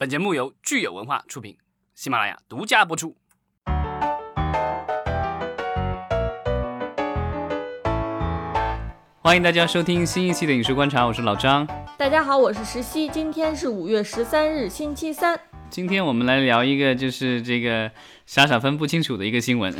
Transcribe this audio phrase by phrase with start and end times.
[0.00, 1.58] 本节目由聚友文化出品，
[1.94, 3.14] 喜马拉雅独家播出。
[9.20, 11.68] 欢迎大家收听新一期的影视观察，我是老张。
[11.98, 13.10] 大家好，我是石溪。
[13.10, 15.38] 今天是五月十三日，星期三。
[15.70, 17.88] 今天我们来聊一个，就是这个
[18.26, 19.72] 傻傻分不清楚的一个新闻。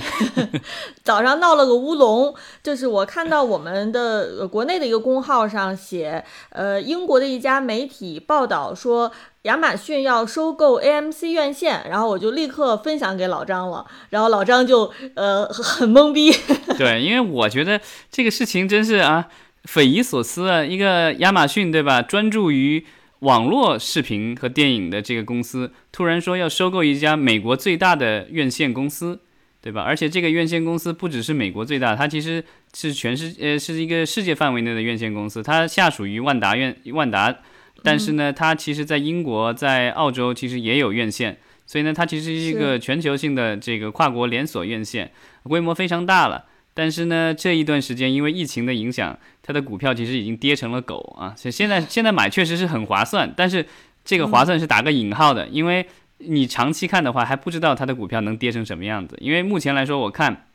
[1.02, 2.32] 早上闹了个乌龙，
[2.62, 9.10] 就是我看到我们的国内的一个公号上写，呃，英国的一家媒体报道说
[9.42, 16.32] 亚马逊要收购 AMC 院线，然后我就立刻分享给老张了，然后老张就呃很懵逼。
[16.78, 17.80] 对，因为我觉得
[18.12, 19.26] 这个事情真是啊
[19.64, 22.86] 匪夷所思啊，一个亚马逊对吧，专注于。
[23.20, 29.20] 网络视频和电影的这个公司突然说要收购一家美国最大的院线公司，
[29.60, 29.82] 对吧？
[29.82, 32.42] 而且这个院线公司不只是美国最大，它其实
[32.74, 37.36] 是全世呃是一个世界范围内的院线公司，它下属于万达院万达，
[37.82, 46.46] 但是呢，它其实在英国、在澳洲其实也有院线，所以呢，它其实是一个全球性的这个跨国连锁院线，规模非常大了。
[46.80, 51.34] 但是呢，这一段时间因为疫情的影响，它的股票其实已经跌成了狗啊。
[51.36, 53.66] 所以现在现在买确实是很划算，但是
[54.02, 55.84] 这个划算是打个引号的，因为
[56.16, 59.14] 你长期看的话还不知道它的股票能跌成什么样子。
[59.20, 60.46] 因为目前来说，我看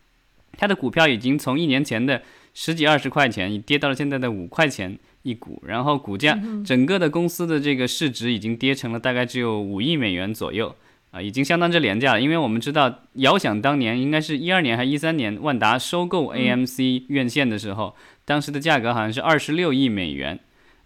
[0.58, 2.24] 它的股票已经从一年前的
[2.56, 10.76] 十几二十块钱，已跌到了现在的五块钱一股，然后股价整个的公司的这个市值已经跌成了大概只有五亿美元左右。
[11.16, 20.38] 啊，已经相当之廉价了，因为我们知道，遥想当年，应该是一二年还一三年，万达收购 AMC 院线的时候，当时的价格好像是二十六亿美元。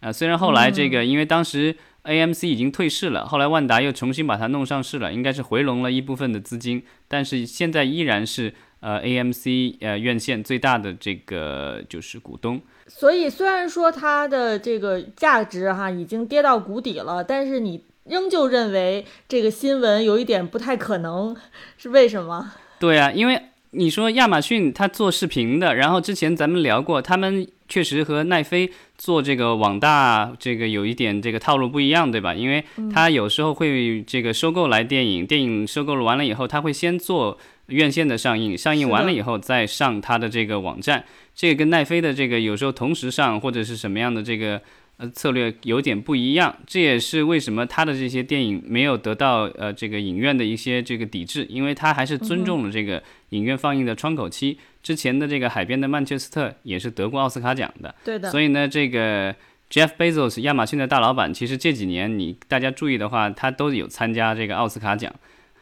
[0.01, 12.61] 啊，虽然后来这个，因为当时 AMC 已经退市了，后来万达又重新把它弄上市了，应该是回笼了一部分的资金，但是现在依然是呃 AMC 呃院线最大的这个就是股东。
[12.85, 17.83] 所以虽然说它的这个价值哈已经跌到谷底了，但是你。
[18.09, 21.35] 仍旧认为这个新闻有一点不太可能，
[21.77, 22.51] 是为什么？
[22.79, 23.39] 对啊，因为
[23.71, 32.33] 你说亚马逊它做视频的，然后之前咱们聊过，他们确实和奈飞做这个网大这个有一点这个套路不一样，对吧？
[32.33, 41.05] 因为它有时候会这个收购来电影，电影收购了完了以后，他会先做院线的上映，上映完了以后再上它的这个网站，
[41.35, 44.59] 这个跟奈飞的这个有时候同时上或者是什么样的这个。
[44.99, 54.59] 呃，策略有点不一样，这也是为什么他的这些电影没有得到呃这个影院的一些这个抵制，因为他还是尊重了这个影院放映的窗口期。
[54.83, 58.29] 之前的这个《海边的曼彻斯特》也是得过奥斯卡奖的，对的。
[58.29, 59.33] 所以呢，这个
[59.71, 65.13] Jeff Bezos 亚马逊的大老板，其实这几年你大家注意的话，他都有参加这个奥斯卡奖。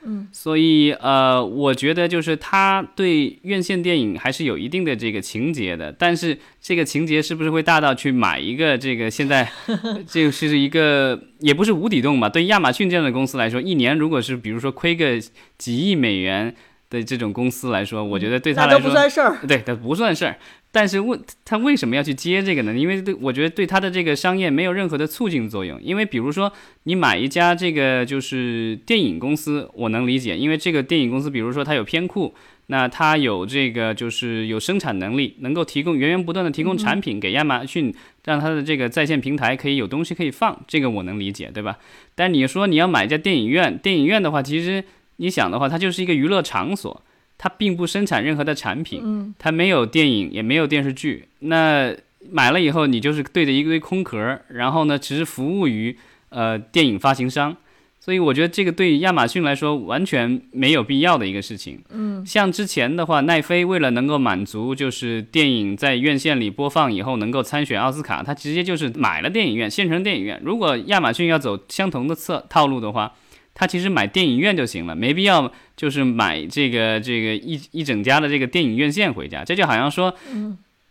[0.03, 9.51] 嗯，所以呃，我觉得就是他对院线电影还是有一定的这个情节的，但是这个情节是不是会大到去买一个这个现在，
[10.07, 12.29] 这个是一个也不是无底洞嘛？
[12.29, 15.19] 对亚马逊这样的公司来说，一年如果是比如说亏个
[15.57, 16.55] 几亿美元
[16.89, 20.37] 的这种公司来说，我觉得对他来说不算事儿，对，它不算事儿。
[20.79, 22.77] 但是问他为什么要去接这个呢？
[22.77, 25.81] 因为对我觉得对他的这个商业没有任何的促进作用。
[25.81, 32.35] 因为比如说你买一家这个就是电影公司，我能理解，因为这个电影公司，比如说它有片库，
[32.67, 37.91] 那它有这个就是有生产能力，能够提供源源不断的提供产品给亚马逊，
[38.25, 41.79] 让它的这个在线平台可以有东西可以放，这个我能理解，对吧？
[42.13, 44.83] 但你说你要买一家电影院，电影院的话，其实
[45.15, 47.03] 你想的话，它就是一个娱乐场所。
[47.37, 51.25] 它并不生产任何的产品，它没有电影，也没有电视剧。
[51.39, 51.95] 那
[52.31, 55.95] 买了以后，你就是对着一堆空壳，然后呢，只是服务于
[56.29, 57.55] 呃电影发行商。
[57.99, 61.81] 所以我觉得这个对亚马逊来说完全没有必要的一个事情。
[61.89, 70.41] 嗯，像之前的话，奈飞为了能够满足就是电影在院线里播放以后能够参选奥斯卡，它直接就是买了电影院，现成电影院。
[70.41, 73.13] 如果亚马逊要走相同的策套路的话，
[73.59, 79.43] 他其实买电影院就行了，没必要就是买这个这个一一整家的这个电影院线回家。
[79.43, 80.15] 这就好像说，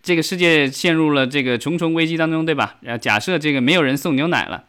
[0.03, 2.75] 这个世界陷入了这个重重危机当中，对吧？
[2.81, 4.65] 然后假设这个没有人送牛奶了，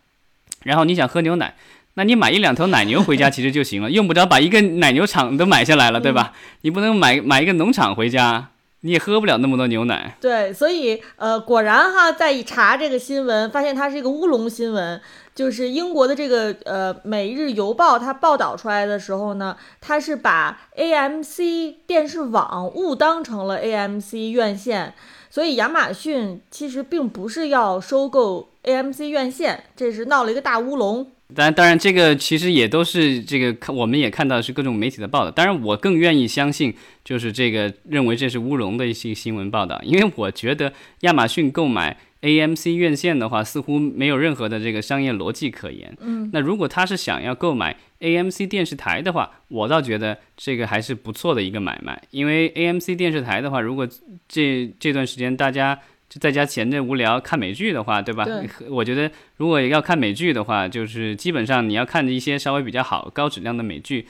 [0.64, 1.56] 然后你想喝牛奶，
[1.96, 6.34] 那你买一两头奶牛回家 其实就行了，用不着把一个奶牛场都买下来了，对吧？
[6.62, 8.52] 你不能买买一个农场回家，
[8.82, 10.18] 你也喝不了那么多牛奶。
[10.22, 15.02] 对，所以呃，果然哈，在一查这个新闻，发现它是一个乌龙新闻。
[15.34, 24.96] 就是英国的这个呃《每日邮报》，它报道出来的时候呢，它是把 AMC 电视网误当成了 AMC 院线，
[25.30, 31.12] 所以亚马逊其实并不是要收购 AMC 院线，这是闹了一个大乌龙。
[31.36, 35.32] 当然，当然，这个其实也都是这个，我们也看到是各种媒体的报道。
[35.32, 40.72] 当然，我更愿意相信就是这个认为这是乌龙的一些新闻报道，因为我觉得
[41.02, 45.96] 亚马逊购买 AMC 院线的话，似乎没有任何的这个商业逻辑可言。
[46.00, 52.02] 嗯，那如果他是想要购买 AMC 电视台的话，我倒觉得这个还是不错的一个买卖。
[52.12, 53.86] 因为 AMC 电视台的话，如果
[54.30, 55.78] 这这段时间大家
[56.10, 58.24] 就在家闲着无聊看美剧的话，对吧？
[58.24, 64.08] 对我觉得如果要看美剧的话，就是基本上你要看一些稍微比较好、高质量的美剧，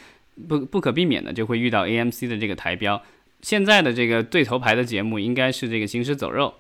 [0.48, 3.02] 不不可避免的就会遇到 AMC 的这个台标。
[3.42, 6.54] 现在的这个对头牌的节目应该是这个《行尸走肉》。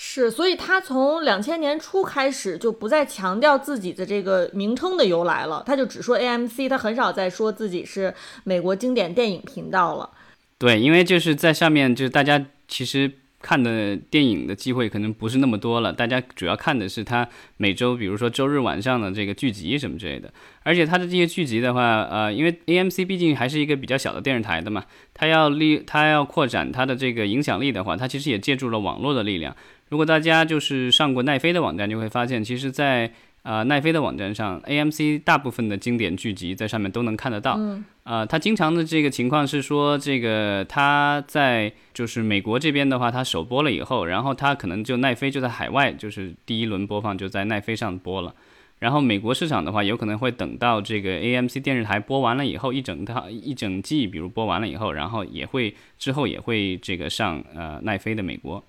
[0.00, 8.14] 是，所以他从两千年初开始就不再强调自己的这个名称的由来了，他就只说 AMC，他很少再说自己是
[8.44, 10.08] 美国经典电影频道了。
[10.56, 20.32] 对，因为就是在上面，就是大家其实看的电影的机会可能不是那么多了，大家主要看的是他每周，比如说周日晚上的这个剧集什么之类的。
[20.64, 29.56] 而且他的这些剧集的话，呃，因为 AMC 毕竟还是一个比较小的电视台的嘛，它要利，它要扩展它的这个影响力的话，它其实也借助了网络的力量。
[29.88, 33.10] 如果大家就是上过奈飞的网站，就会发现，其实，在
[33.48, 37.54] 呃奈飞的网站上，AMC 大部分的经典剧集在上面都能看得到。
[37.56, 48.34] 嗯，呃，它经常的这个情况是说，这个它在就是美国这边的话，它首播了以后，然后它可能就奈飞就在海外，就是第一轮播放就在奈飞上播了。
[48.80, 58.62] 然后美国市场的话，有可能会等到这个 AMC 电视台播完了以后，一整套一整季，比如播完了以后，然后也会之后也会这个上呃奈飞的美国。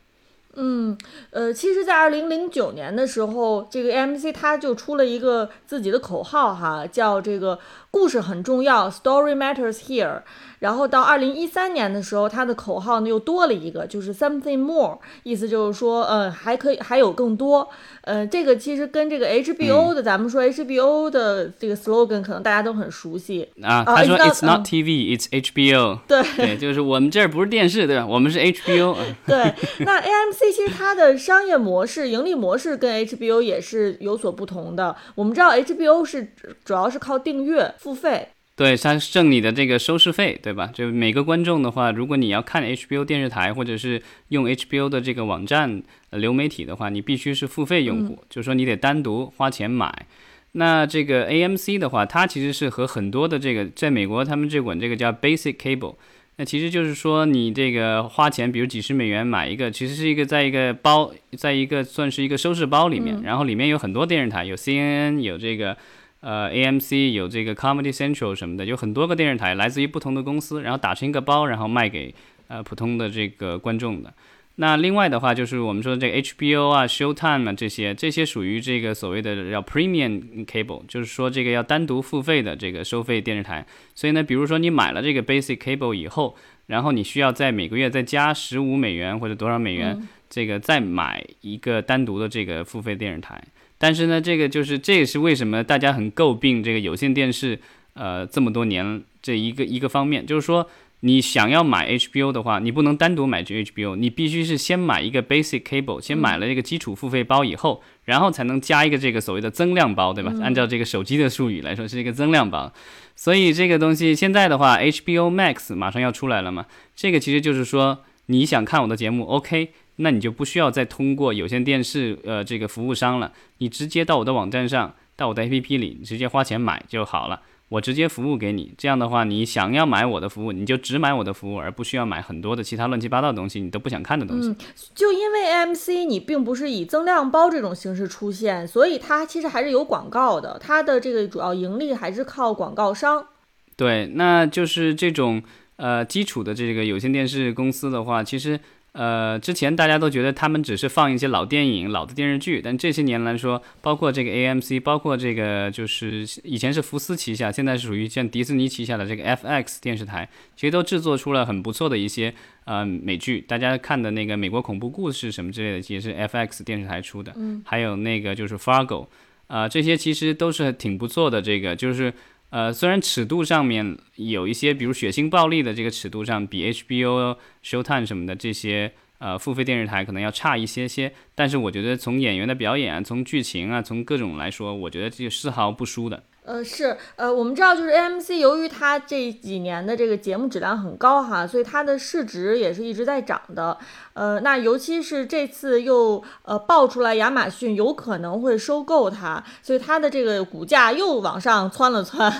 [0.62, 0.98] 嗯，
[1.32, 7.58] 呃，其实，在二零零九年的时候，这个 AMC 它就出了一个自己的口号哈，叫这个
[7.92, 10.22] 故事很重要，Story matters here。
[10.60, 17.70] 然后到二零一三年的时候，它的口号呢又多了一个，就是 Something more，意思就是说，呃，还可以还有更多。
[18.02, 23.48] 呃，这个其实跟这个 HBO 的，咱们说 HBO 的这个 slogan 可能大家都很熟悉。
[23.64, 26.00] 啊，啊他说 it's not TV, it's HBO。
[26.08, 28.06] 对 对，就是我们这儿不是电视，对吧？
[28.06, 28.98] 我们是 HBO。
[29.26, 29.54] 对，
[29.86, 34.94] 那 AMC 其实它的商业模式、盈利模式跟 HBO 也是有所不同的。
[35.16, 36.34] 我们知道 HBO 是
[36.66, 38.28] 主要是靠订阅付费，
[38.58, 40.70] 对，它挣你的这个收视费，对吧？
[40.74, 50.06] 就每个观众的话，如果你要看 HBO 电视台或者是用 HBO 的这个网站、呃、流媒体的话，你必须是付费用户，就是说你得单独花钱买。
[50.52, 55.96] 那这个 AMC 的话，它其实是和很多的这个，在美国他们这管这个叫 Basic Cable，
[56.36, 65.78] 那其实就是说你这个花钱，比如几十美元买一个，其实是一个在一个包，在一个算是一个收视包里面，然后里面有很多电视台，有 CNN，有这个。
[66.22, 72.14] 呃，AMC 有这个 Comedy Central 什么的，有很多个电视台来自于不同的公司，然后打成一个包，然后卖给
[72.48, 74.14] 呃普通的这个观众的。
[74.56, 83.66] 那另外的话，就是我们说的这个 HBO 啊、Showtime 啊这些，这些属于这个所谓的叫 Premium Cable，就是说这个要单独付费的这个收费电视台。
[83.96, 86.36] 所以呢，比如说你买了这个 Basic Cable 以后，
[86.66, 93.42] 然后你需要在每个月再加十五美元或者多少美元，这个再买一个单独的这个付费电视台。
[93.78, 97.58] 但是呢，这个就是这也是为什么大家很诟病这个有线电视，
[97.94, 110.34] 呃，这么多年这一个一个方面，就是说你想要买 HBO 的话，你不能单独买这 HBO，你必须是先买一个 Basic Cable，先买了这个基础付费包以后，然后才能加一个这个所谓的增量包，对吧？
[110.42, 112.74] 按照这个手机的术语来说，是一个增量包。
[113.16, 116.66] 所以这个东西现在的话，HBO Max 马上要出来了嘛，
[116.98, 119.70] 这个其实就是说你想看我的节目，OK。
[120.02, 128.74] 那你就不需要再通过有线电视呃这个服务商了，你直接到我的网站上，到我的 APP 里，你直接花钱买就好了，我直接服务给你。
[128.78, 134.48] 这样的话，你想要买我的服务，你就只买我的服务，而不需要买很多的其他乱七八糟的东西，你都不想看的东西。
[134.48, 134.56] 嗯，
[134.96, 143.28] 就因为 AMC 你并不是以增量包这种形式出现，所以它其实还是有广告的，它的这个主要盈利还是靠广告商。
[143.76, 145.44] 对，那就是这种
[145.76, 148.58] 呃基础的这个有线电视公司的话，其实。
[148.92, 162.34] 呃，之前大家都觉得他们只是放一些老电影、老的电视剧，但这些年来说，包括这个 AMC，包括这个就是以前是福斯旗下，现在是属于像迪士尼旗下的这个 FX 电视台，其实都制作出了很不错的一些
[162.66, 163.40] 呃美剧。
[163.42, 167.32] 大家看的那个美国恐怖故事什么之类的，也是 FX 电视台出的。
[167.36, 169.08] 嗯，还有那个就是 Fargo，
[169.48, 171.42] 啊，这些其实都是挺不错的。
[171.42, 172.14] 这个就是。
[172.50, 186.24] 呃，虽然尺度上面有一些，比如血腥暴力的这个尺度上，比 HBO、Showtime 什么的这些呃付费电视台可能要差一些些，但是我觉得从演员的表演，从剧情啊，从各种来说，我觉得这丝毫不输的。
[186.50, 193.78] 呃，是，呃，我们知道，就是 AMC 由于它这几年的这个节目质量很高哈，所以它的市值也是一直在涨的。
[194.14, 202.34] 呃，那尤其是这次又呃爆出来亚马逊有可能会收购它，所以它的这个股价又往上窜了窜。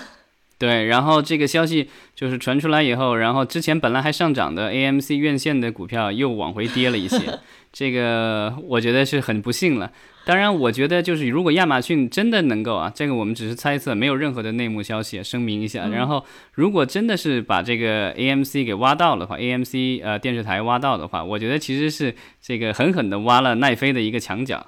[0.60, 7.18] 对，然后这个消息就是传出来以后，然后之前本来还上涨的 AMC 院线的股票又往回跌了一些，
[7.72, 9.90] 这个我觉得是很不幸了。
[10.26, 15.88] 当然，我觉得就是如果亚马逊真的能够啊，这个我们只是猜测，没有任何的内幕消息，声明一下。
[15.88, 16.24] 然后，
[16.54, 24.68] 如果真的是把这个 AMC 给挖到的话，AMC 呃电视台挖到的话，我觉得其实是这个狠狠的挖了奈飞的一个墙角。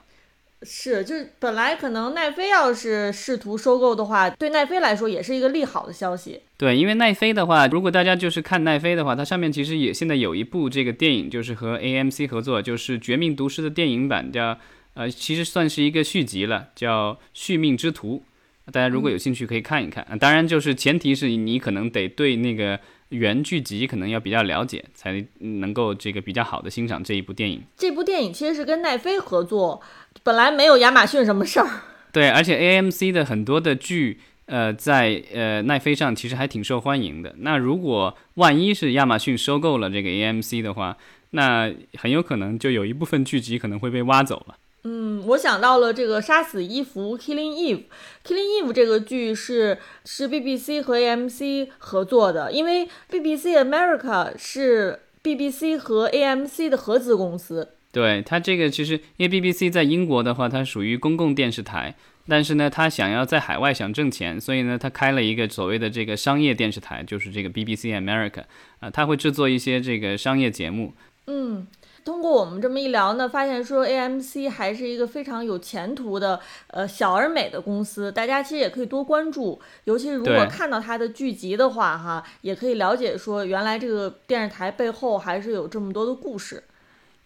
[0.63, 6.41] 是，就是本来可能奈飞要是试图收购的话，对奈飞来说也是一个利好的消息。
[6.55, 14.55] 对，因为奈飞的话，如果大家就是看奈飞的话，它上面其实也现在有一部这个电影，就是和 AMC 合作，就是《绝命毒师》的电影版，叫
[14.93, 18.23] 呃，其实算是一个续集了，叫《续命之徒》。
[18.71, 20.05] 大家如果有兴趣可以看一看。
[20.19, 27.63] 当然，就是前提是你可能得对那个原剧集可能要比较了解，才能够这个比较好的欣赏这一部电影。
[27.75, 29.81] 这部电影其实是跟奈飞合作。
[30.23, 31.67] 本来没有亚马逊什么事儿，
[32.11, 37.33] 对，而且 AMC 的很多的剧，呃，在呃奈飞上其实还挺受欢迎的。
[37.39, 40.97] 那如果万一是亚马逊收购了这个 AMC 的话，
[41.31, 44.55] 那很有可能就有一部分剧集可能会被挖走了。
[44.83, 47.83] 嗯，我想到了这个《杀死伊芙》（Killing Eve）。
[48.25, 57.69] Killing Eve 这个剧是是 BBC 和 AMC 合作的，因为 BBC America 是 BBC 和 AMC 的合资公司。
[57.91, 61.93] 对它这个其实，因为 BBC 在英国的话，它属于公共电视台，
[62.27, 68.43] 但是呢，它想要在海外想挣钱，所以呢，它开了一个所谓的这个商业电视台，就是这个 BBC America，
[68.79, 70.93] 啊，它会制作一些这个商业节目。
[71.27, 71.67] 嗯，
[72.05, 86.63] 通过我们这么一聊呢，发现说 AMC 还是一个非常有前途的，呃，小而美的公司，大家其实也可以多关注，尤其是如果看到它的剧集的话，哈，也可以了解说原来这个电视台背后还是有这么多的故事。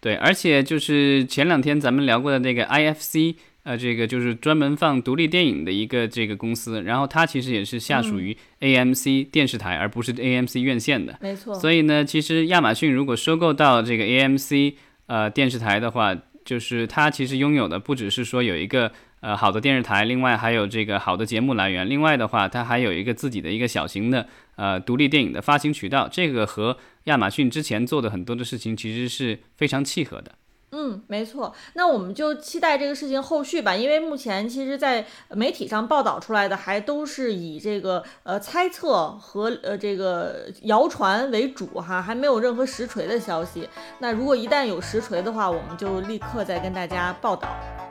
[0.00, 3.34] 对，而且就是前两天咱们聊过的那个 IFC，
[3.64, 11.18] 呃，这个就是专门放独立电影的一个这个公司，然后它其实也是下属于 AMC 电视台，而不是 AMC 院线的。
[11.20, 11.54] 没错。
[11.54, 14.74] 所以呢，其实亚马逊如果收购到这个 AMC
[15.06, 26.76] 呃电视台的话，就是它其实拥有的不只是说有一个呃好的电视台，另外还有这个好的节目来源，另外的话，它还有一个自己的一个小型的呃独立电影的发行渠道，这个和。
[27.06, 30.32] 亚马逊之前做的很多的事情其实是非常契合的。
[30.78, 31.54] 嗯，没错。
[31.72, 43.66] 那我们就期待这个事情后续吧，因为目前其实，在媒体上报道出来的还都是以这个呃猜测和呃这个谣传为主哈，还没有任何实锤的消息。
[44.00, 47.48] 那如果一旦有实锤的话，我们就立刻再跟大家报道。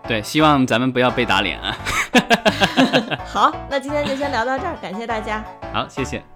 [0.07, 1.75] 对，希望咱们不要被打脸啊。
[3.25, 5.43] 好，那今天就先聊到这儿，感谢大家。
[5.73, 6.34] 好，谢谢。